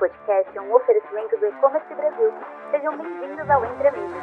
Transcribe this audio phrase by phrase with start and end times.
[0.00, 2.32] podcast é um oferecimento do E-Commerce Brasil.
[2.70, 4.22] Sejam bem-vindos ao Entre Amigos.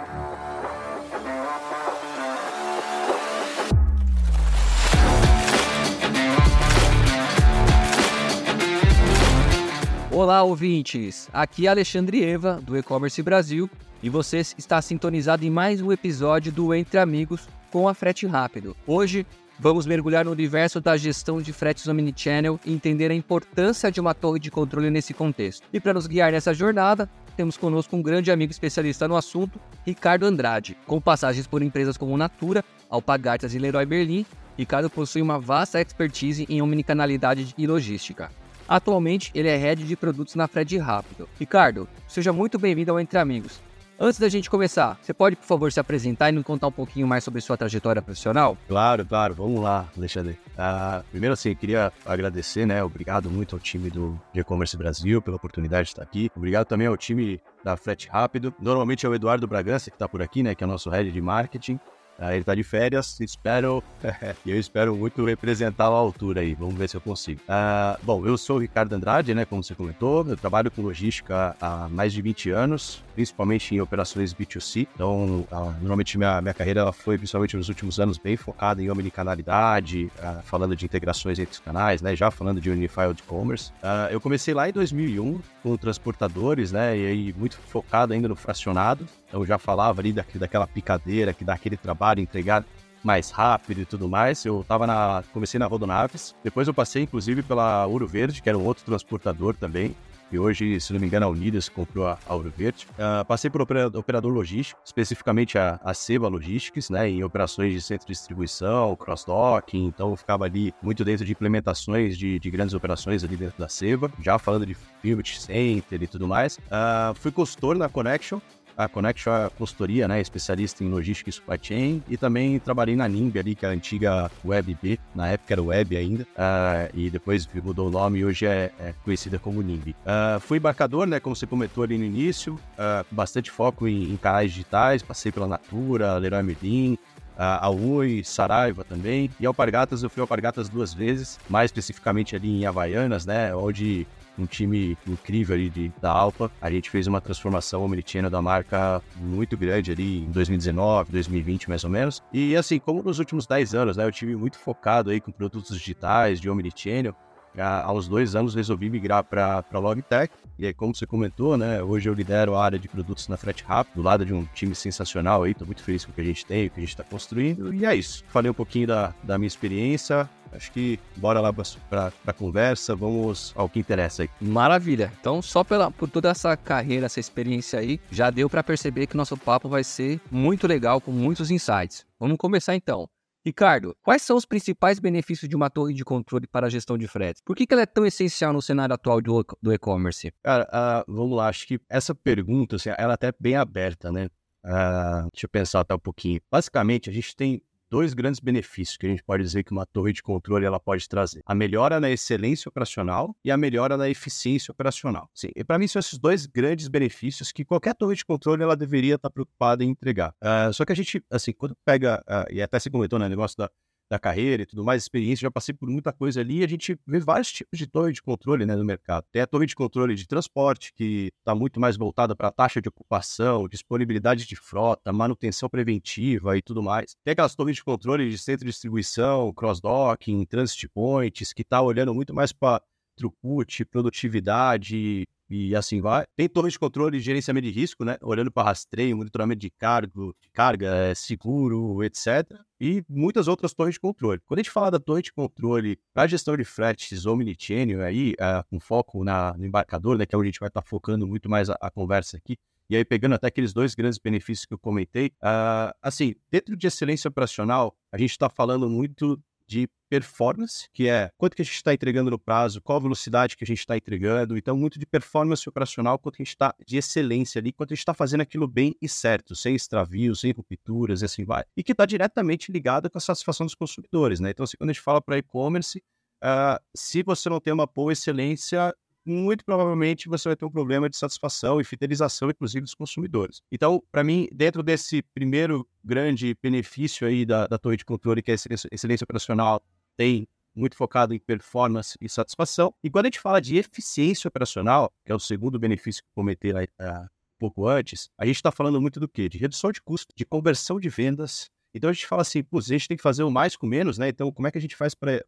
[10.12, 11.30] Olá, ouvintes!
[11.32, 13.70] Aqui é Alexandre Eva, do E-Commerce Brasil,
[14.02, 18.76] e você está sintonizado em mais um episódio do Entre Amigos com a Frete Rápido.
[18.88, 19.28] Hoje
[19.60, 24.14] Vamos mergulhar no universo da gestão de fretes omnichannel e entender a importância de uma
[24.14, 25.68] torre de controle nesse contexto.
[25.74, 30.28] E para nos guiar nessa jornada, temos conosco um grande amigo especialista no assunto, Ricardo
[30.28, 30.78] Andrade.
[30.86, 36.46] Com passagens por empresas como Natura, Alpagartas e Leroy Berlin, Ricardo possui uma vasta expertise
[36.48, 38.30] em omnicanalidade e logística.
[38.68, 41.28] Atualmente, ele é head de produtos na Fred Rápido.
[41.40, 43.60] Ricardo, seja muito bem-vindo ao Entre Amigos.
[44.00, 47.08] Antes da gente começar, você pode, por favor, se apresentar e nos contar um pouquinho
[47.08, 48.56] mais sobre sua trajetória profissional?
[48.68, 49.34] Claro, claro.
[49.34, 50.38] Vamos lá, Alexandre.
[50.50, 52.84] Uh, primeiro, assim, queria agradecer, né?
[52.84, 56.30] Obrigado muito ao time do E-Commerce Brasil pela oportunidade de estar aqui.
[56.36, 58.54] Obrigado também ao time da Frete Rápido.
[58.62, 60.54] Normalmente é o Eduardo Bragança que está por aqui, né?
[60.54, 61.80] Que é o nosso head de marketing.
[62.20, 63.84] Uh, ele está de férias, espero,
[64.46, 67.42] e eu espero muito representá-lo à altura aí, vamos ver se eu consigo.
[67.44, 71.56] Uh, bom, eu sou o Ricardo Andrade, né, como você comentou, eu trabalho com logística
[71.62, 74.88] há mais de 20 anos, principalmente em operações B2C.
[74.94, 75.44] Então,
[75.82, 80.12] normalmente minha, minha carreira foi, principalmente nos últimos anos, bem focada em omnicanalidade,
[80.44, 83.72] falando de integrações entre os canais, né, já falando de Unified Commerce.
[84.12, 89.08] eu comecei lá em 2001 com transportadores, né, e aí muito focado ainda no fracionado.
[89.28, 92.64] Então, já falava ali da, daquela picadeira que dá aquele trabalho, entregar
[93.04, 94.46] mais rápido e tudo mais.
[94.46, 95.24] Eu tava na.
[95.34, 96.36] Comecei na Rodonaves.
[96.44, 99.96] Depois eu passei, inclusive, pela Ouro Verde, que era um outro transportador também.
[100.32, 102.88] E hoje, se não me engano, a Unidas comprou a, Ouro Verde.
[102.94, 108.06] Uh, passei por operador logístico, especificamente a, a Seba Logistics, né, em operações de centro
[108.08, 109.86] de distribuição, cross-docking.
[109.86, 113.70] Então, eu ficava ali muito dentro de implementações de, de grandes operações ali dentro da
[113.70, 116.58] Seba, já falando de Fulfillment Center e tudo mais.
[116.58, 118.40] Uh, fui consultor na Connection,
[118.78, 123.08] a Connection é consultoria, né, especialista em logística e supply chain, e também trabalhei na
[123.08, 127.48] Nimb ali, que é a antiga WebB, na época era Web ainda, uh, e depois
[127.64, 129.90] mudou o nome e hoje é, é conhecida como Nimb.
[129.90, 134.18] Uh, fui embarcador, né, como você comentou ali no início, uh, bastante foco em, em,
[134.18, 136.98] canais digitais, passei pela Natura, Leroy Merlin,
[137.40, 139.30] a Oi, Saraiva também.
[139.40, 143.56] E Alpargatas, eu fui Alpargatas duas vezes, mais especificamente ali em Havaianas, né?
[143.56, 144.08] Onde
[144.38, 146.52] um time incrível ali de, da Alpa.
[146.62, 151.84] A gente fez uma transformação omnichannel da marca muito grande ali em 2019, 2020 mais
[151.84, 152.22] ou menos.
[152.32, 155.78] E assim, como nos últimos 10 anos, né, eu tive muito focado aí com produtos
[155.78, 157.16] digitais de omnichannel,
[157.62, 160.34] há uns dois anos resolvi migrar para Logitech.
[160.58, 161.82] E aí, como você comentou, né?
[161.82, 164.74] Hoje eu lidero a área de produtos na Frete Rápido, do lado de um time
[164.74, 165.52] sensacional aí.
[165.52, 167.74] Estou muito feliz com o que a gente tem, o que a gente está construindo.
[167.74, 168.24] E é isso.
[168.28, 170.30] Falei um pouquinho da, da minha experiência.
[170.58, 174.30] Acho que bora lá para a conversa, vamos ao que interessa aí.
[174.42, 175.14] Maravilha.
[175.20, 179.16] Então, só pela, por toda essa carreira, essa experiência aí, já deu para perceber que
[179.16, 182.06] nosso papo vai ser muito legal, com muitos insights.
[182.20, 183.08] Vamos começar então.
[183.46, 187.08] Ricardo, quais são os principais benefícios de uma torre de controle para a gestão de
[187.08, 187.42] fretes?
[187.46, 190.34] Por que, que ela é tão essencial no cenário atual do, do e-commerce?
[190.44, 190.68] Cara,
[191.08, 194.26] uh, vamos lá, acho que essa pergunta, assim, ela é até bem aberta, né?
[194.66, 196.42] Uh, deixa eu pensar até um pouquinho.
[196.52, 200.14] Basicamente, a gente tem dois grandes benefícios que a gente pode dizer que uma torre
[200.14, 204.72] de controle ela pode trazer: a melhora na excelência operacional e a melhora na eficiência
[204.72, 205.30] operacional.
[205.34, 208.76] Sim, e para mim são esses dois grandes benefícios que qualquer torre de controle ela
[208.76, 210.34] deveria estar preocupada em entregar.
[210.42, 213.58] Uh, só que a gente, assim, quando pega, uh, e até se comentou, né, negócio
[213.58, 213.70] da
[214.10, 217.20] da carreira e tudo mais, experiência, já passei por muita coisa ali a gente vê
[217.20, 219.26] vários tipos de torre de controle né, no mercado.
[219.32, 222.82] Tem a torre de controle de transporte, que está muito mais voltada para a taxa
[222.82, 227.16] de ocupação, disponibilidade de frota, manutenção preventiva e tudo mais.
[227.24, 232.14] Tem aquelas torres de controle de centro de distribuição, cross-docking, transit points, que está olhando
[232.14, 232.82] muito mais para
[233.18, 236.26] throughput, produtividade, e assim vai.
[236.36, 238.18] Tem torres de controle de gerenciamento de risco, né?
[238.22, 242.60] Olhando para rastreio, monitoramento de cargo, de carga, é, seguro, etc.
[242.80, 244.42] E muitas outras torres de controle.
[244.46, 248.64] Quando a gente fala da torre de controle para gestão de fretes omnichannel, aí, uh,
[248.70, 250.26] com foco na, no embarcador, né?
[250.26, 252.58] Que é onde a gente vai estar tá focando muito mais a, a conversa aqui.
[252.90, 256.88] E aí, pegando até aqueles dois grandes benefícios que eu comentei, uh, assim, dentro de
[256.88, 259.38] excelência operacional, a gente está falando muito
[259.68, 263.58] de performance, que é quanto que a gente está entregando no prazo, qual a velocidade
[263.58, 264.58] que a gente está entregando.
[264.58, 268.02] Então, muito de performance operacional, quanto a gente está de excelência ali, quanto a gente
[268.02, 271.64] está fazendo aquilo bem e certo, sem extravios, sem rupturas e assim vai.
[271.76, 274.52] E que está diretamente ligado com a satisfação dos consumidores, né?
[274.52, 276.02] Então, assim, quando a gente fala para e-commerce,
[276.44, 278.94] uh, se você não tem uma boa excelência,
[279.28, 283.62] muito provavelmente você vai ter um problema de satisfação e fidelização, inclusive, dos consumidores.
[283.72, 288.52] Então, para mim, dentro desse primeiro grande benefício aí da, da torre de controle, que
[288.52, 289.84] é a excelência, excelência operacional,
[290.16, 290.48] tem
[290.78, 292.94] muito focado em performance e satisfação.
[293.04, 296.72] E quando a gente fala de eficiência operacional, que é o segundo benefício que comentei
[296.72, 299.50] uh, um pouco antes, a gente está falando muito do quê?
[299.50, 301.70] De redução de custo, de conversão de vendas.
[301.98, 304.30] Então a gente fala assim, a gente tem que fazer o mais com menos, né?
[304.30, 305.44] Então, como é que a gente faz para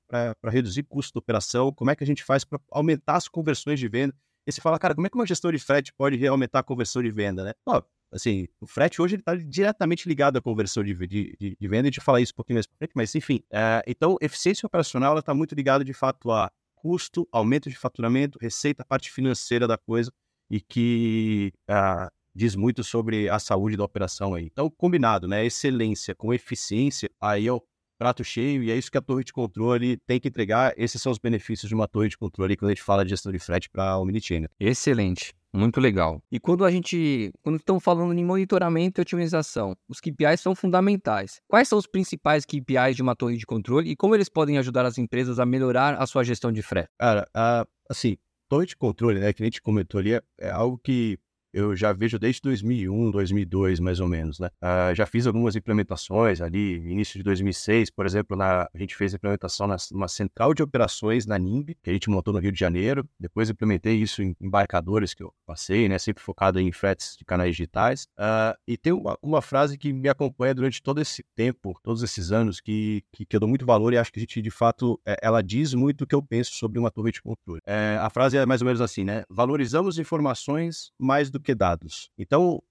[0.46, 1.72] reduzir custo da operação?
[1.72, 4.14] Como é que a gente faz para aumentar as conversões de venda?
[4.46, 7.04] E você fala, cara, como é que uma gestora de frete pode aumentar a conversão
[7.04, 7.54] de venda, né?
[7.66, 7.82] Ó,
[8.12, 11.92] assim, o frete hoje está diretamente ligado à conversão de, de, de, de, venda, a
[11.92, 13.44] gente fala isso um pouquinho mais para frente, mas enfim.
[13.52, 18.84] É, então, eficiência operacional está muito ligada de fato a custo, aumento de faturamento, receita,
[18.86, 20.12] parte financeira da coisa
[20.50, 24.46] e que uh, diz muito sobre a saúde da operação aí.
[24.46, 25.46] Então, combinado, né?
[25.46, 27.62] Excelência com eficiência, aí é o
[28.00, 30.74] prato cheio e é isso que a torre de controle tem que entregar.
[30.78, 33.32] Esses são os benefícios de uma torre de controle quando a gente fala de gestão
[33.32, 34.50] de frete para a Omnichannel.
[34.60, 35.34] Excelente.
[35.52, 36.22] Muito legal.
[36.32, 41.42] E quando a gente, quando estamos falando em monitoramento e otimização, os KPIs são fundamentais.
[41.48, 44.86] Quais são os principais KPIs de uma torre de controle e como eles podem ajudar
[44.86, 46.88] as empresas a melhorar a sua gestão de frete?
[47.00, 48.16] Cara, uh, assim,
[48.48, 51.18] torre de controle, né, que a gente comentou ali, é, é algo que
[51.54, 54.50] eu já vejo desde 2001, 2002, mais ou menos, né?
[54.62, 59.14] Uh, já fiz algumas implementações ali, início de 2006, por exemplo, na, a gente fez
[59.14, 62.52] a implementação na, numa central de operações na NIMB, que a gente montou no Rio
[62.52, 63.08] de Janeiro.
[63.20, 65.98] Depois implementei isso em embarcadores que eu passei, né?
[65.98, 68.04] Sempre focado em fretes de canais digitais.
[68.18, 72.32] Uh, e tem uma, uma, frase que me acompanha durante todo esse tempo, todos esses
[72.32, 75.00] anos, que, que, que, eu dou muito valor e acho que a gente, de fato,
[75.06, 77.62] é, ela diz muito o que eu penso sobre uma torre de controle.
[77.66, 79.24] É, a frase é mais ou menos assim, né?
[79.30, 82.12] Valorizamos informações mais do do que dados.
[82.18, 82.62] Então,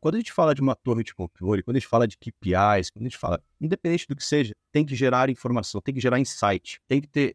[0.00, 2.90] quando a gente fala de uma torre de controle, quando a gente fala de KPIs,
[2.90, 6.18] quando a gente fala, independente do que seja, tem que gerar informação, tem que gerar
[6.18, 7.34] insight, tem que ter,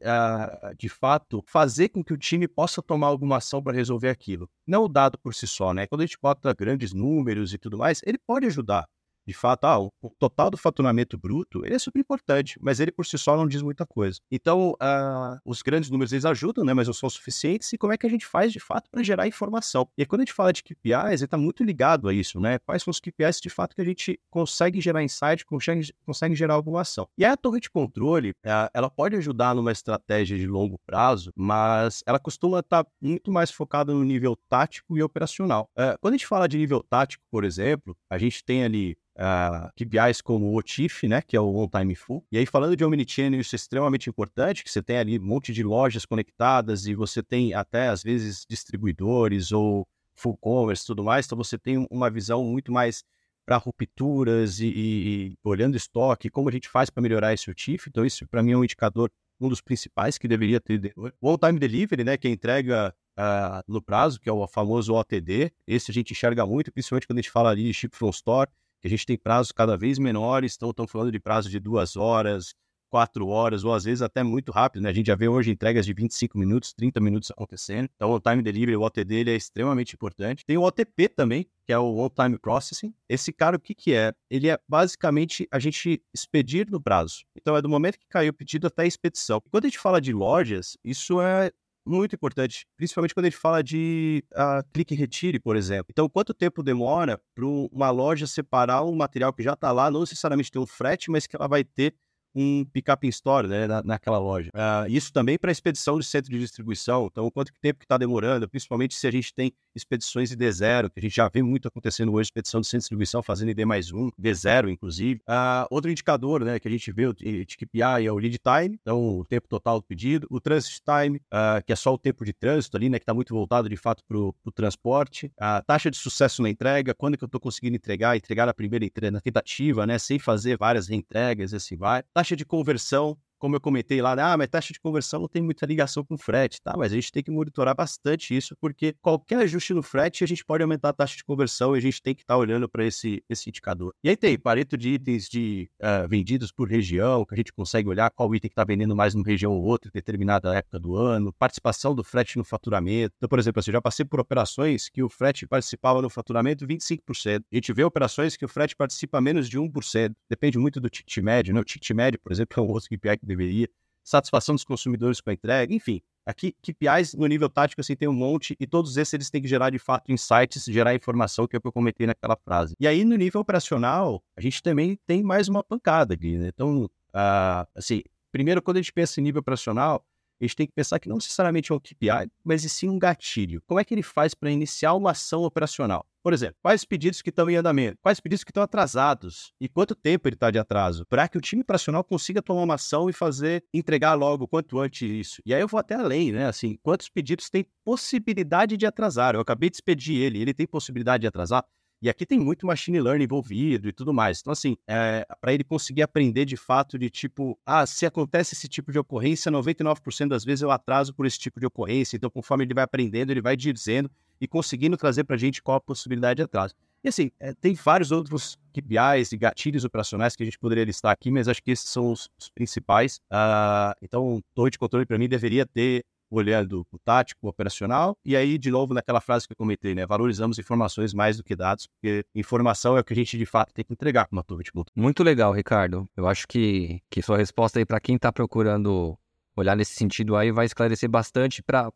[0.78, 4.50] de fato, fazer com que o time possa tomar alguma ação para resolver aquilo.
[4.66, 5.86] Não o dado por si só, né?
[5.88, 8.88] Quando a gente bota grandes números e tudo mais, ele pode ajudar
[9.28, 13.06] de fato, ah, o, total do faturamento bruto, ele é super importante, mas ele por
[13.06, 14.20] si só não diz muita coisa.
[14.32, 17.98] Então, uh, os grandes números eles ajudam, né, mas não são suficientes, e como é
[17.98, 19.88] que a gente faz de fato para gerar informação?
[19.98, 22.58] E quando a gente fala de KPIs, ele está muito ligado a isso, né?
[22.60, 26.54] Quais são os KPIs de fato que a gente consegue gerar insight, consegue, consegue gerar
[26.54, 27.08] alguma ação?
[27.18, 32.02] E a torre de controle, uh, ela pode ajudar numa estratégia de longo prazo, mas
[32.06, 35.70] ela costuma estar tá muito mais focada no nível tático e operacional.
[35.78, 39.70] Uh, quando a gente fala de nível tático, por exemplo, a gente tem ali uh,
[39.76, 42.24] KPIs como o OTIF, né, que é o On Time Full.
[42.32, 45.52] E aí, falando de Omnichannel, isso é extremamente importante, que você tem ali um monte
[45.52, 51.26] de lojas conectadas e você tem até, às vezes, distribuidores ou full commerce tudo mais,
[51.26, 53.04] então você tem uma visão muito mais
[53.46, 57.88] para rupturas e, e, e, olhando estoque, como a gente faz para melhorar esse OTIF.
[57.88, 59.10] Então, isso para mim é um indicador,
[59.40, 60.92] um dos principais que deveria ter.
[61.22, 65.54] O On-Time Delivery, né, que é entrega uh, no prazo, que é o famoso OTD,
[65.66, 68.50] esse a gente enxerga muito, principalmente quando a gente fala ali de Ship from Store,
[68.82, 71.96] que a gente tem prazos cada vez menores, então estão falando de prazo de duas
[71.96, 72.56] horas,
[72.90, 74.90] quatro horas, ou às vezes até muito rápido, né?
[74.90, 77.90] A gente já vê hoje entregas de 25 minutos, 30 minutos acontecendo.
[77.96, 80.46] Então, o time delivery, o OTD, ele é extremamente importante.
[80.46, 82.94] Tem o OTP também, que é o On Time Processing.
[83.10, 84.14] Esse cara, o que que é?
[84.30, 87.26] Ele é basicamente a gente expedir no prazo.
[87.36, 89.42] Então, é do momento que caiu o pedido até a expedição.
[89.52, 91.52] quando a gente fala de lojas, isso é
[91.88, 95.88] muito importante, principalmente quando a gente fala de uh, clique e retire, por exemplo.
[95.90, 100.02] Então, quanto tempo demora para uma loja separar um material que já está lá, não
[100.02, 101.96] necessariamente tem um frete, mas que ela vai ter
[102.38, 104.50] um pick-up in store né, na, naquela loja.
[104.54, 107.08] Uh, isso também para expedição de centro de distribuição.
[107.12, 111.02] Então, quanto tempo que está demorando, principalmente se a gente tem expedições ID0, que a
[111.02, 114.10] gente já vê muito acontecendo hoje, expedição de centro de distribuição fazendo ID mais um,
[114.20, 115.22] D0, inclusive.
[115.28, 119.20] Uh, outro indicador né, que a gente vê de KPI é o lead time, então
[119.20, 122.34] o tempo total do pedido, o transit time, uh, que é só o tempo de
[122.34, 125.98] trânsito ali, né, que está muito voltado de fato para o transporte, a taxa de
[125.98, 129.86] sucesso na entrega, quando que eu estou conseguindo entregar, entregar a primeira entrega, na tentativa,
[129.86, 132.04] né, sem fazer várias reentregas, assim vai.
[132.14, 135.42] Taxa taxa de conversão como eu comentei lá, ah, mas taxa de conversão não tem
[135.42, 136.76] muita ligação com frete, tá?
[136.78, 140.44] Mas a gente tem que monitorar bastante isso, porque qualquer ajuste no frete, a gente
[140.44, 142.86] pode aumentar a taxa de conversão e a gente tem que estar tá olhando para
[142.86, 143.94] esse, esse indicador.
[144.04, 147.88] E aí tem pareto de itens de uh, vendidos por região, que a gente consegue
[147.90, 150.96] olhar qual item que está vendendo mais numa região ou outra, em determinada época do
[150.96, 153.14] ano, participação do frete no faturamento.
[153.18, 156.66] Então, por exemplo, assim, eu já passei por operações que o frete participava no faturamento
[156.66, 157.44] 25%.
[157.52, 160.16] A gente vê operações que o frete participa menos de 1%.
[160.30, 161.60] Depende muito do ticket médio, né?
[161.60, 163.70] O ticket médio, por exemplo, é um outro KPI que deveria,
[164.04, 166.02] satisfação dos consumidores com a entrega, enfim.
[166.26, 169.48] Aqui, KPIs no nível tático, assim, tem um monte, e todos esses eles têm que
[169.48, 172.76] gerar, de fato, insights, gerar informação, que é o que eu comentei naquela frase.
[172.80, 176.50] E aí, no nível operacional, a gente também tem mais uma pancada aqui, né?
[176.50, 180.06] Então, uh, assim, primeiro, quando a gente pensa em nível operacional,
[180.40, 183.00] a gente tem que pensar que não necessariamente é um KPI, mas e sim um
[183.00, 183.62] gatilho.
[183.66, 186.06] Como é que ele faz para iniciar uma ação operacional?
[186.24, 187.98] Por exemplo, quais pedidos que estão em andamento?
[188.02, 189.54] Quais pedidos que estão atrasados?
[189.62, 191.06] E quanto tempo ele está de atraso?
[191.06, 195.10] Para que o time operacional consiga tomar uma ação e fazer, entregar logo quanto antes
[195.10, 195.42] isso.
[195.46, 196.46] E aí eu vou até além, né?
[196.48, 199.36] Assim, quantos pedidos têm possibilidade de atrasar?
[199.36, 201.64] Eu acabei de expedir ele, ele tem possibilidade de atrasar?
[202.02, 204.40] E aqui tem muito machine learning envolvido e tudo mais.
[204.40, 208.68] Então, assim, é, para ele conseguir aprender de fato de tipo, ah, se acontece esse
[208.68, 212.16] tipo de ocorrência, 99% das vezes eu atraso por esse tipo de ocorrência.
[212.16, 215.78] Então, conforme ele vai aprendendo, ele vai dizendo e conseguindo trazer para a gente qual
[215.78, 216.76] a possibilidade de atraso.
[217.04, 221.12] E assim, é, tem vários outros KPIs e gatilhos operacionais que a gente poderia listar
[221.12, 223.18] aqui, mas acho que esses são os, os principais.
[223.32, 228.36] Uh, então, torre de controle para mim deveria ter olhando o tático, o operacional, e
[228.36, 230.06] aí, de novo, naquela frase que eu comentei, né?
[230.06, 233.74] Valorizamos informações mais do que dados, porque informação é o que a gente de fato
[233.74, 234.72] tem que entregar para uma turma de.
[234.96, 236.08] Muito legal, Ricardo.
[236.16, 239.18] Eu acho que, que sua resposta aí para quem está procurando
[239.56, 241.92] olhar nesse sentido aí vai esclarecer bastante para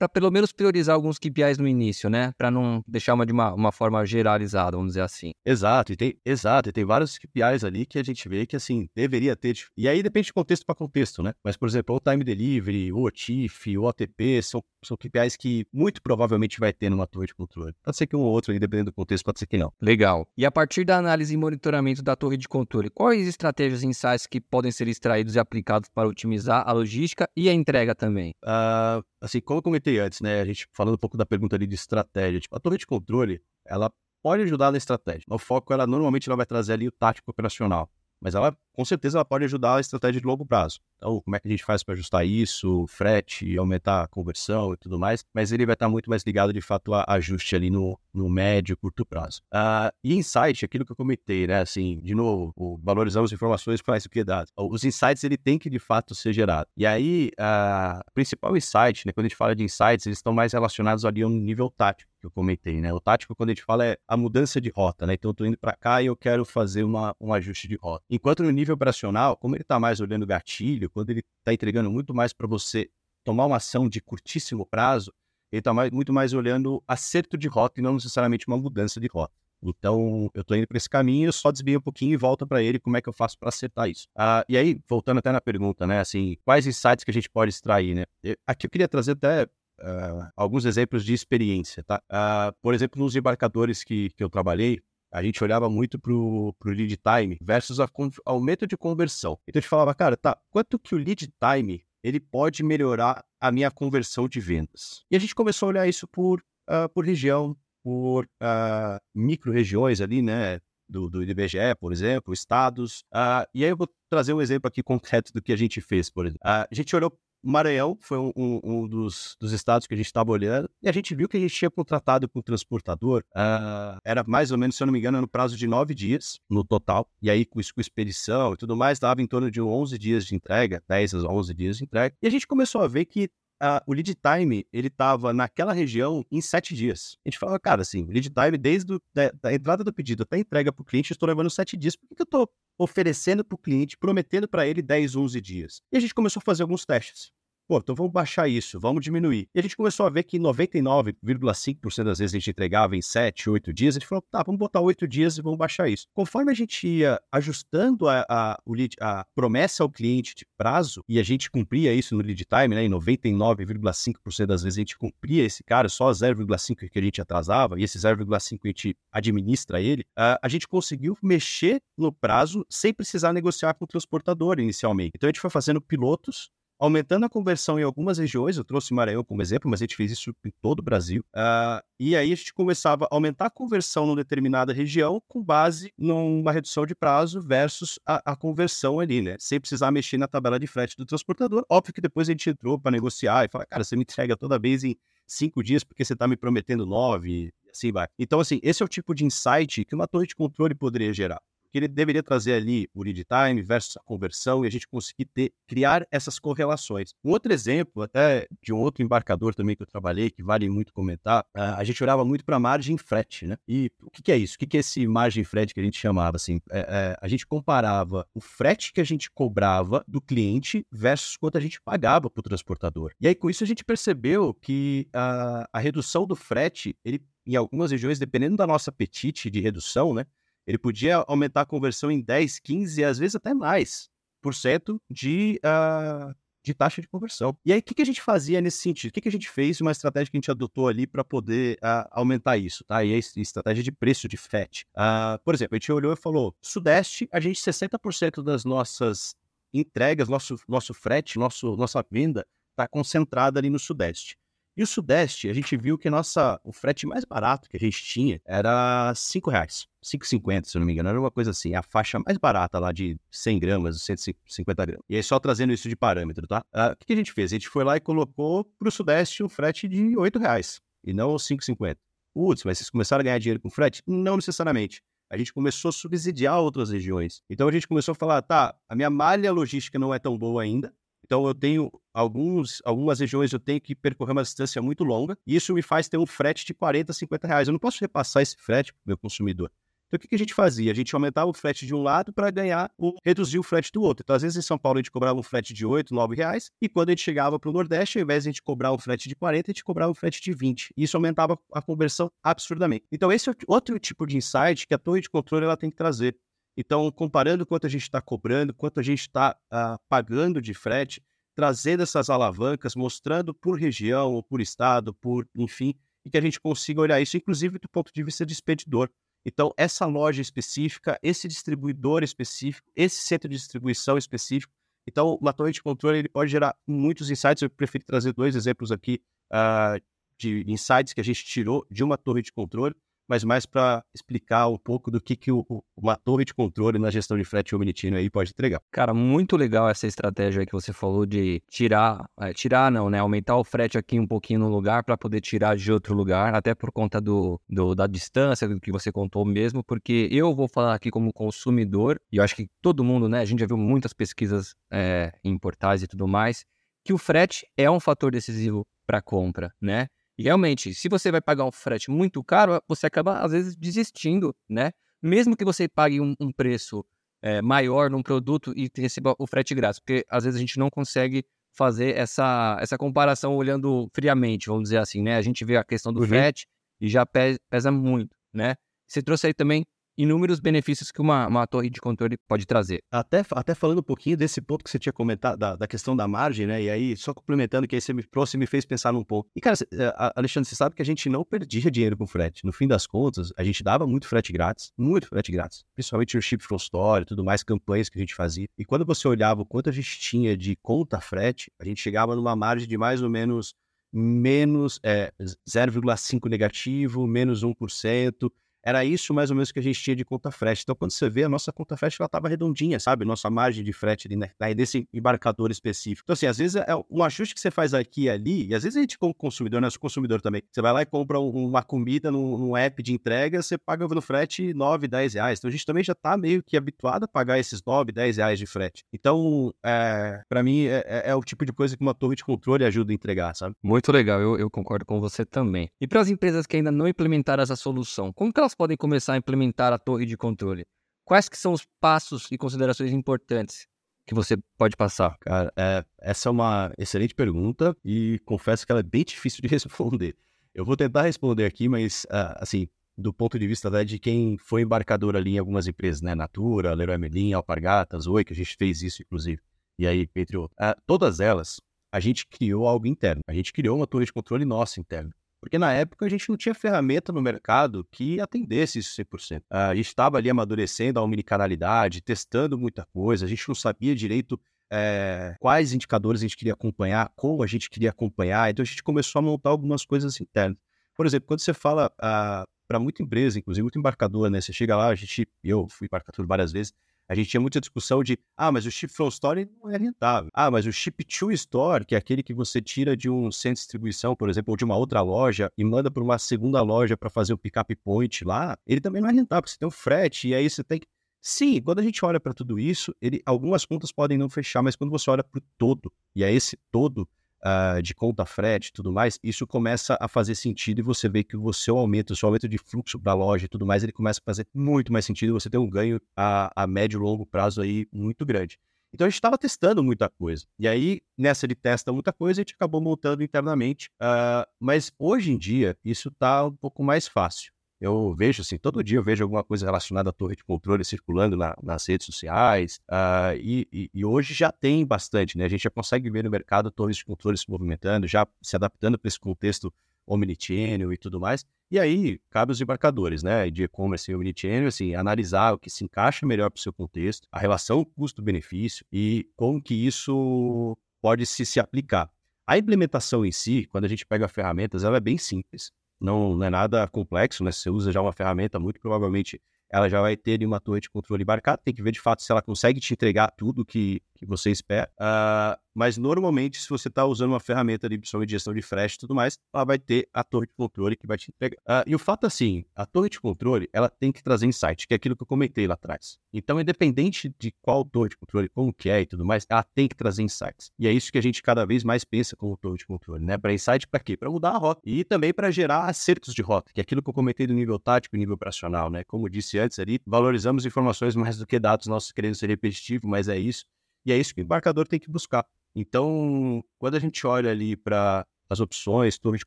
[0.00, 2.32] para pelo menos priorizar alguns KPIs no início, né?
[2.38, 5.32] Para não deixar uma de uma, uma forma generalizada, vamos dizer assim.
[5.44, 8.88] Exato, e tem, exato, e tem vários KPIs ali que a gente vê que assim,
[8.96, 9.58] deveria ter.
[9.76, 11.34] E aí depende de contexto para contexto, né?
[11.44, 16.00] Mas, por exemplo, o time delivery, o OTIF, o OTP, são, são KPIs que muito
[16.00, 17.74] provavelmente vai ter numa torre de controle.
[17.82, 19.70] Pode ser que um ou outro, dependendo do contexto, pode ser que não.
[19.82, 20.26] Legal.
[20.34, 24.26] E a partir da análise e monitoramento da torre de controle, quais estratégias e insights
[24.26, 28.32] que podem ser extraídos e aplicados para otimizar a logística e a entrega também?
[28.42, 31.66] Uh, assim, como eu comentei antes, né, a gente falando um pouco da pergunta ali
[31.66, 35.24] de estratégia, tipo, a torre de controle, ela pode ajudar na estratégia.
[35.28, 39.18] O foco, ela normalmente ela vai trazer ali o tático operacional, mas ela, com certeza,
[39.18, 40.80] ela pode ajudar a estratégia de longo prazo.
[40.96, 44.76] Então, como é que a gente faz para ajustar isso, frete, aumentar a conversão e
[44.76, 47.98] tudo mais, mas ele vai estar muito mais ligado, de fato, a ajuste ali no,
[48.12, 49.40] no médio, curto prazo.
[49.52, 54.52] Uh, e insight, aquilo que eu comentei, né, assim, de novo, valorizamos informações mais dados.
[54.56, 56.68] Os insights, ele tem que, de fato, ser gerado.
[56.76, 60.32] E aí, uh, o principal insight, né, quando a gente fala de insights, eles estão
[60.32, 62.92] mais relacionados ali a um nível tático que eu comentei, né?
[62.92, 65.14] O tático, quando a gente fala, é a mudança de rota, né?
[65.14, 68.04] Então, eu tô indo para cá e eu quero fazer uma, um ajuste de rota.
[68.10, 72.14] Enquanto no nível operacional, como ele está mais olhando gatilho, quando ele está entregando muito
[72.14, 72.88] mais para você
[73.24, 75.12] tomar uma ação de curtíssimo prazo,
[75.52, 79.34] ele está muito mais olhando acerto de rota e não necessariamente uma mudança de rota.
[79.62, 82.78] Então, eu estou indo para esse caminho, só desvio um pouquinho e volta para ele,
[82.78, 84.06] como é que eu faço para acertar isso?
[84.16, 87.50] Ah, e aí, voltando até na pergunta, né, assim, quais insights que a gente pode
[87.50, 88.04] extrair, né?
[88.46, 92.02] Aqui eu queria trazer até uh, alguns exemplos de experiência, tá?
[92.10, 94.80] Uh, por exemplo, nos embarcadores que, que eu trabalhei,
[95.12, 97.88] a gente olhava muito pro, pro lead time versus a,
[98.24, 99.38] aumento de conversão.
[99.46, 103.50] Então a gente falava, cara, tá, quanto que o lead time ele pode melhorar a
[103.50, 105.04] minha conversão de vendas?
[105.10, 110.22] E a gente começou a olhar isso por, uh, por região, por uh, micro-regiões ali,
[110.22, 110.60] né?
[110.88, 113.04] Do, do IBGE, por exemplo, estados.
[113.14, 116.10] Uh, e aí eu vou trazer um exemplo aqui concreto do que a gente fez,
[116.10, 116.40] por exemplo.
[116.42, 120.30] a gente olhou Maranhão foi um, um, um dos, dos, estados que a gente estava
[120.30, 124.22] olhando e a gente viu que a gente tinha contratado com o transportador, uh, era
[124.26, 127.08] mais ou menos, se eu não me engano, no prazo de nove dias no total,
[127.20, 130.34] e aí com, com expedição e tudo mais, dava em torno de 11 dias de
[130.34, 133.30] entrega, 10 a 11 dias de entrega, e a gente começou a ver que
[133.62, 137.18] Uh, o lead time, ele estava naquela região em sete dias.
[137.26, 140.38] A gente falava, cara, assim, lead time, desde da, da, entrada do pedido até a
[140.38, 141.94] entrega para o cliente, eu estou levando sete dias.
[141.94, 142.48] Por que, que eu estou
[142.82, 145.82] oferecendo para o cliente, prometendo para ele 10, 11 dias?
[145.92, 147.30] E a gente começou a fazer alguns testes.
[147.70, 149.48] Pô, então vamos baixar isso, vamos diminuir.
[149.54, 153.48] E a gente começou a ver que 99,5% das vezes a gente entregava em 7,
[153.48, 153.94] 8 dias.
[153.94, 156.08] A gente falou, tá, vamos botar 8 dias e vamos baixar isso.
[156.12, 158.58] Conforme a gente ia ajustando a, a,
[159.00, 162.84] a promessa ao cliente de prazo, e a gente cumpria isso no lead time, né?
[162.86, 167.78] Em 99,5% das vezes a gente cumpria esse cara, só 0,5% que a gente atrasava,
[167.78, 173.32] e esse 0,5% a gente administra ele, a, gente conseguiu mexer no prazo sem precisar
[173.32, 175.12] negociar com o transportador inicialmente.
[175.14, 176.50] Então a gente foi fazendo pilotos
[176.80, 180.10] aumentando a conversão em algumas regiões, eu trouxe Maranhão como exemplo, mas a gente fez
[180.10, 181.22] isso em todo o Brasil.
[181.36, 185.92] Uh, e aí a gente começava a aumentar a conversão numa determinada região com base
[185.98, 189.36] numa redução de prazo versus a, a conversão ali, né?
[189.38, 191.66] Sem precisar mexer na tabela de frete do transportador.
[191.68, 194.58] Óbvio que depois a gente entrou para negociar e falar, cara, você me entrega toda
[194.58, 194.96] vez em
[195.26, 198.08] cinco dias porque você está me prometendo nove, assim vai.
[198.18, 201.40] Então, assim, esse é o tipo de insight que uma torre de controle poderia gerar
[201.70, 205.26] que ele deveria trazer ali o lead time versus a conversão e a gente conseguir
[205.26, 207.12] ter, criar essas correlações.
[207.24, 210.92] Um outro exemplo, até de um outro embarcador também que eu trabalhei, que vale muito
[210.92, 213.56] comentar, a gente olhava muito para margem frete, né?
[213.66, 214.56] E o que, que é isso?
[214.56, 216.60] O que, que é esse margem frete que a gente chamava assim?
[216.70, 221.58] É, é, a gente comparava o frete que a gente cobrava do cliente versus quanto
[221.58, 223.12] a gente pagava para o transportador.
[223.20, 227.56] E aí, com isso, a gente percebeu que a, a redução do frete, ele em
[227.56, 230.26] algumas regiões, dependendo da nossa apetite de redução, né?
[230.66, 234.08] Ele podia aumentar a conversão em 10, 15 e às vezes até mais
[234.40, 237.56] por cento de, uh, de taxa de conversão.
[237.64, 239.10] E aí, o que, que a gente fazia nesse sentido?
[239.10, 239.80] O que, que a gente fez?
[239.80, 243.04] Uma estratégia que a gente adotou ali para poder uh, aumentar isso, tá?
[243.04, 244.86] E a estratégia de preço de FET.
[244.94, 249.34] Uh, por exemplo, a gente olhou e falou: Sudeste, a gente 60% das nossas
[249.72, 254.36] entregas, nosso, nosso frete, nosso, nossa venda está concentrada ali no Sudeste.
[254.76, 258.02] E o Sudeste, a gente viu que nossa, o frete mais barato que a gente
[258.02, 261.82] tinha era R$ 5,00, 5,50, se eu não me engano, era uma coisa assim, a
[261.82, 265.04] faixa mais barata lá de 100 gramas, 150 gramas.
[265.08, 266.62] E aí só trazendo isso de parâmetro, tá?
[266.74, 267.52] Uh, o que a gente fez?
[267.52, 271.12] A gente foi lá e colocou para o Sudeste um frete de R$ 8,00 e
[271.12, 271.96] não 5,50.
[272.32, 274.02] Putz, mas vocês começaram a ganhar dinheiro com frete?
[274.06, 275.02] Não necessariamente.
[275.28, 277.42] A gente começou a subsidiar outras regiões.
[277.48, 280.62] Então a gente começou a falar, tá, a minha malha logística não é tão boa
[280.62, 280.92] ainda,
[281.30, 285.54] então eu tenho alguns, algumas regiões eu tenho que percorrer uma distância muito longa e
[285.54, 287.68] isso me faz ter um frete de 40, 50 reais.
[287.68, 289.70] Eu não posso repassar esse frete para o meu consumidor.
[290.08, 290.90] Então, o que, a gente fazia?
[290.90, 294.02] A gente aumentava o frete de um lado para ganhar ou reduzir o frete do
[294.02, 294.24] outro.
[294.24, 296.68] Então, às vezes, em São Paulo, a gente cobrava um frete de 8, 9 reais,
[296.82, 298.98] e quando a gente chegava para o Nordeste, ao invés de a gente cobrar um
[298.98, 300.92] frete de 40, a gente cobrava um frete de 20.
[300.96, 303.04] E isso aumentava a conversão absurdamente.
[303.12, 305.96] Então, esse é outro tipo de insight que a torre de controle ela tem que
[305.96, 306.36] trazer.
[306.76, 311.22] Então, comparando quanto a gente está cobrando, quanto a gente está uh, pagando de frete,
[311.54, 316.60] trazendo essas alavancas, mostrando por região, ou por estado, por enfim, e que a gente
[316.60, 319.10] consiga olhar isso, inclusive do ponto de vista de expedidor.
[319.44, 324.72] Então, essa loja específica, esse distribuidor específico, esse centro de distribuição específico.
[325.06, 327.62] Então, uma torre de controle ele pode gerar muitos insights.
[327.62, 330.00] Eu prefiro trazer dois exemplos aqui uh,
[330.36, 332.94] de insights que a gente tirou de uma torre de controle
[333.30, 335.64] mas mais para explicar um pouco do que, que o,
[335.96, 338.82] uma torre de controle na gestão de frete omnichannel aí pode entregar.
[338.90, 343.20] Cara, muito legal essa estratégia que você falou de tirar, é, tirar não, né?
[343.20, 346.74] Aumentar o frete aqui um pouquinho no lugar para poder tirar de outro lugar, até
[346.74, 350.94] por conta do, do, da distância do que você contou mesmo, porque eu vou falar
[350.94, 353.38] aqui como consumidor, e eu acho que todo mundo, né?
[353.38, 356.64] A gente já viu muitas pesquisas é, em portais e tudo mais,
[357.04, 360.08] que o frete é um fator decisivo para a compra, né?
[360.40, 364.56] E realmente, se você vai pagar um frete muito caro, você acaba, às vezes, desistindo,
[364.66, 364.90] né?
[365.22, 367.04] Mesmo que você pague um, um preço
[367.42, 370.88] é, maior num produto e receba o frete grátis, porque às vezes a gente não
[370.88, 375.36] consegue fazer essa, essa comparação olhando friamente, vamos dizer assim, né?
[375.36, 376.28] A gente vê a questão do uhum.
[376.28, 376.66] frete
[376.98, 378.76] e já pesa muito, né?
[379.06, 379.84] Você trouxe aí também
[380.22, 383.02] inúmeros benefícios que uma, uma torre de controle pode trazer.
[383.10, 386.28] Até, até falando um pouquinho desse ponto que você tinha comentado, da, da questão da
[386.28, 386.82] margem, né?
[386.82, 389.48] E aí, só complementando, que aí você me trouxe e me fez pensar num ponto.
[389.56, 392.64] E, cara, é, Alexandre, você sabe que a gente não perdia dinheiro com frete.
[392.64, 395.84] No fim das contas, a gente dava muito frete grátis, muito frete grátis.
[395.94, 398.68] Principalmente no Ship from Store e tudo mais, campanhas que a gente fazia.
[398.76, 402.36] E quando você olhava o quanto a gente tinha de conta frete, a gente chegava
[402.36, 403.74] numa margem de mais ou menos
[404.12, 405.32] menos é,
[405.68, 408.50] 0,5 negativo, menos 1%.
[408.82, 410.82] Era isso mais ou menos que a gente tinha de conta frete.
[410.82, 413.24] Então, quando você vê, a nossa conta frete ela estava redondinha, sabe?
[413.24, 414.50] Nossa margem de frete ali, né?
[414.74, 416.24] desse embarcador específico.
[416.24, 418.82] Então, assim, às vezes é um ajuste que você faz aqui e ali, e às
[418.82, 419.90] vezes a gente, como consumidor, né?
[419.90, 420.62] Sou consumidor também.
[420.70, 424.22] Você vai lá e compra uma comida num, num app de entrega, você paga no
[424.22, 425.58] frete 9, 10 reais.
[425.58, 428.58] Então, a gente também já está meio que habituado a pagar esses 9, 10 reais
[428.58, 429.04] de frete.
[429.12, 432.44] Então, é, para mim, é, é, é, o tipo de coisa que uma torre de
[432.44, 433.74] controle ajuda a entregar, sabe?
[433.82, 435.90] Muito legal, eu, eu concordo com você também.
[436.00, 438.96] E para as empresas que ainda não implementaram essa solução, como que elas elas podem
[438.96, 440.86] começar a implementar a torre de controle?
[441.24, 443.86] Quais que são os passos e considerações importantes
[444.26, 445.36] que você pode passar?
[445.40, 449.68] Cara, é, essa é uma excelente pergunta e confesso que ela é bem difícil de
[449.68, 450.36] responder.
[450.72, 452.86] Eu vou tentar responder aqui, mas uh, assim,
[453.18, 456.34] do ponto de vista né, de quem foi embarcador ali em algumas empresas, né?
[456.34, 459.60] Natura, Leroy Merlin, Alpargatas, Oi, que a gente fez isso, inclusive.
[459.98, 460.56] E aí, entre.
[460.56, 460.68] Uh,
[461.06, 461.80] todas elas,
[462.12, 463.42] a gente criou algo interno.
[463.48, 465.32] A gente criou uma torre de controle nossa interna.
[465.60, 469.62] Porque na época a gente não tinha ferramenta no mercado que atendesse isso 100%.
[469.68, 474.58] A gente estava ali amadurecendo a omnicanalidade, testando muita coisa, a gente não sabia direito
[474.90, 479.02] é, quais indicadores a gente queria acompanhar, como a gente queria acompanhar, então a gente
[479.02, 480.78] começou a montar algumas coisas internas.
[481.14, 484.60] Por exemplo, quando você fala ah, para muita empresa, inclusive muito embarcador, né?
[484.60, 486.92] Você chega lá, a gente, eu fui embarcador várias vezes,
[487.30, 490.50] a gente tinha muita discussão de, ah, mas o chip from store não é rentável.
[490.52, 493.76] Ah, mas o chip to store, que é aquele que você tira de um centro
[493.76, 497.16] de distribuição, por exemplo, ou de uma outra loja e manda para uma segunda loja
[497.16, 499.92] para fazer o pick-up point lá, ele também não é rentável, porque você tem o
[499.92, 501.06] frete e aí você tem que
[501.40, 504.94] Sim, quando a gente olha para tudo isso, ele, algumas contas podem não fechar, mas
[504.94, 507.26] quando você olha para o todo, e é esse todo
[507.64, 511.44] uh, de conta frete e tudo mais, isso começa a fazer sentido e você vê
[511.44, 514.02] que o seu aumento, o seu aumento de fluxo para a loja e tudo mais,
[514.02, 517.22] ele começa a fazer muito mais sentido você tem um ganho a, a médio e
[517.22, 518.78] longo prazo aí muito grande.
[519.12, 520.64] Então a gente estava testando muita coisa.
[520.78, 524.08] E aí, nessa de testa muita coisa, a gente acabou montando internamente.
[524.22, 527.72] Uh, mas hoje em dia, isso está um pouco mais fácil.
[528.00, 531.54] Eu vejo, assim, todo dia eu vejo alguma coisa relacionada à torre de controle circulando
[531.54, 535.66] na, nas redes sociais, uh, e, e, e, hoje já tem bastante, né?
[535.66, 539.18] A gente já consegue ver no mercado torres de controle se movimentando, já se adaptando
[539.18, 539.92] para esse contexto
[540.26, 541.66] omnichannel e tudo mais.
[541.90, 546.04] E aí, cabe os embarcadores, né, de e-commerce e omnichannel, assim, analisar o que se
[546.04, 551.66] encaixa melhor para o seu contexto, a relação custo-benefício e como que isso pode se,
[551.66, 552.30] se aplicar.
[552.66, 556.66] A implementação em si, quando a gente pega ferramentas, ela é bem simples não, não
[556.66, 557.72] é nada complexo, né?
[557.72, 559.60] Você usa já uma ferramenta, muito provavelmente
[559.92, 561.82] ela já vai ter uma torre de controle embarcado.
[561.84, 565.10] Tem que ver de fato se ela consegue te entregar tudo que, que você espera.
[565.18, 569.18] Uh, mas normalmente, se você está usando uma ferramenta de, de gestão de frete e
[569.18, 571.76] tudo mais, ela vai ter a torre de controle que vai te entregar.
[571.80, 575.14] Uh, e o fato assim, a torre de controle, ela tem que trazer insight, que
[575.14, 576.38] é aquilo que eu comentei lá atrás.
[576.52, 580.08] Então, independente de qual torre de controle, como que é e tudo mais, ela tem
[580.08, 580.90] que trazer insights.
[580.98, 583.58] E é isso que a gente cada vez mais pensa como torre de controle, né?
[583.58, 584.36] Para insight, para quê?
[584.36, 585.00] Para mudar a rota.
[585.04, 587.98] E também para gerar acertos de rota, que é aquilo que eu comentei do nível
[587.98, 589.24] tático e nível operacional, né?
[589.24, 593.48] Como disse antes ali, valorizamos informações mais do que dados nossos querendo ser repetitivo, mas
[593.48, 593.84] é isso.
[594.24, 595.64] E é isso que o embarcador tem que buscar.
[595.94, 599.66] Então, quando a gente olha ali para as opções, torre de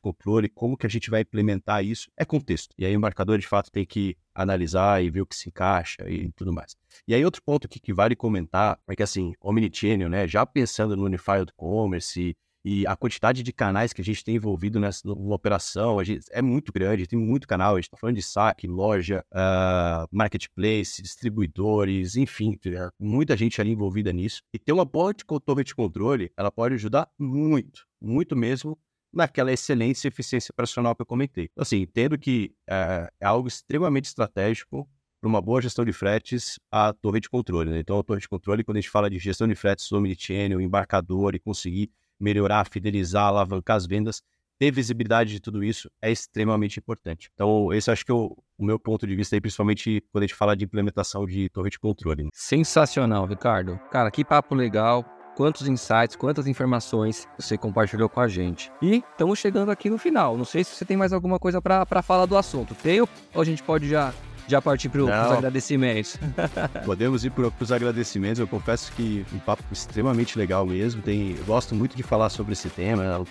[0.00, 2.74] controle, como que a gente vai implementar isso, é contexto.
[2.78, 6.08] E aí o embarcador, de fato, tem que analisar e ver o que se encaixa
[6.08, 6.74] e tudo mais.
[7.06, 10.96] E aí outro ponto que, que vale comentar é que, assim, Omnichannel, né, já pensando
[10.96, 12.34] no Unified Commerce
[12.64, 16.72] e a quantidade de canais que a gente tem envolvido nessa operação gente, é muito
[16.72, 17.74] grande, tem muito canal.
[17.74, 22.58] A gente está falando de saque, loja, uh, marketplace, distribuidores, enfim,
[22.98, 24.42] muita gente ali envolvida nisso.
[24.52, 25.12] E ter uma boa
[25.44, 28.78] torre de controle, ela pode ajudar muito, muito mesmo
[29.12, 31.50] naquela excelência e eficiência operacional que eu comentei.
[31.52, 34.88] Então, assim, entendo que uh, é algo extremamente estratégico
[35.20, 37.70] para uma boa gestão de fretes a torre de controle.
[37.70, 37.78] Né?
[37.78, 41.34] Então, a torre de controle, quando a gente fala de gestão de fretes, omnichannel, embarcador
[41.34, 44.22] e conseguir melhorar, fidelizar, alavancar as vendas,
[44.58, 47.30] ter visibilidade de tudo isso é extremamente importante.
[47.34, 50.26] Então, esse acho que é o, o meu ponto de vista aí, principalmente quando a
[50.26, 52.24] gente fala de implementação de torre de controle.
[52.24, 52.30] Né?
[52.32, 53.78] Sensacional, Ricardo.
[53.90, 55.04] Cara, que papo legal.
[55.36, 58.70] Quantos insights, quantas informações você compartilhou com a gente.
[58.80, 60.36] E estamos chegando aqui no final.
[60.38, 62.72] Não sei se você tem mais alguma coisa para falar do assunto.
[62.76, 64.14] Tem ou a gente pode já
[64.46, 66.16] já partir para os agradecimentos.
[66.84, 68.38] Podemos ir para os agradecimentos.
[68.38, 71.02] Eu confesso que um papo extremamente legal mesmo.
[71.02, 73.24] Tem, eu gosto muito de falar sobre esse tema.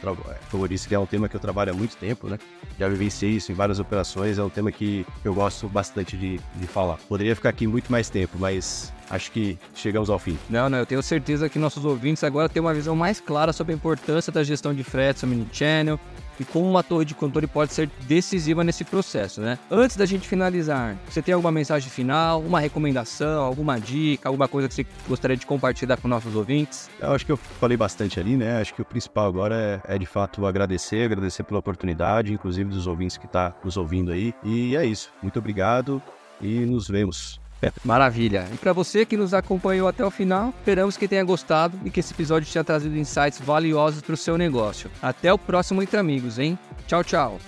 [0.49, 2.37] Como eu disse, que é um tema que eu trabalho há muito tempo, né?
[2.79, 4.37] Já vivenciei isso em várias operações.
[4.37, 6.97] É um tema que eu gosto bastante de, de falar.
[7.07, 10.37] Poderia ficar aqui muito mais tempo, mas acho que chegamos ao fim.
[10.49, 13.73] Não, não, eu tenho certeza que nossos ouvintes agora têm uma visão mais clara sobre
[13.73, 15.99] a importância da gestão de fretes, mini-channel,
[16.39, 19.57] e como uma torre de controle pode ser decisiva nesse processo, né?
[19.69, 24.67] Antes da gente finalizar, você tem alguma mensagem final, uma recomendação, alguma dica, alguma coisa
[24.67, 26.89] que você gostaria de compartilhar com nossos ouvintes?
[26.99, 28.61] Eu acho que eu falei bastante ali, né?
[28.61, 32.87] Acho que o principal agora é, é de fato agradecer, agradecer pela oportunidade, inclusive dos
[32.87, 34.33] ouvintes que estão tá nos ouvindo aí.
[34.43, 35.11] E é isso.
[35.21, 36.01] Muito obrigado
[36.41, 37.42] e nos vemos.
[37.83, 38.47] Maravilha.
[38.53, 41.99] E para você que nos acompanhou até o final, esperamos que tenha gostado e que
[41.99, 44.89] esse episódio tenha trazido insights valiosos para o seu negócio.
[45.01, 46.57] Até o próximo Entre Amigos, hein?
[46.87, 47.39] Tchau, tchau.